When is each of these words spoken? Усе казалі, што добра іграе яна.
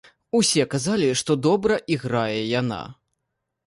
Усе 0.39 0.63
казалі, 0.71 1.11
што 1.21 1.37
добра 1.49 1.81
іграе 1.99 2.43
яна. 2.59 2.85